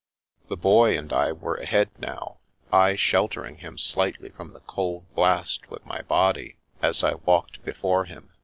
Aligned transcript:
The 0.49 0.57
Boy 0.57 0.97
and 0.97 1.13
I 1.13 1.31
were 1.31 1.57
ahead 1.57 1.91
now, 1.99 2.37
I 2.73 2.95
sheltering 2.95 3.57
him 3.57 3.77
slightly 3.77 4.29
from 4.29 4.51
the 4.53 4.59
cold 4.61 5.05
blast 5.13 5.69
with 5.69 5.85
my 5.85 6.01
body, 6.01 6.55
as 6.81 7.03
I 7.03 7.13
walked 7.13 7.63
before 7.63 8.05
him. 8.05 8.31